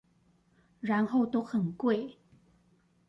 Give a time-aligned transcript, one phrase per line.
[0.79, 2.15] 然後都很貴！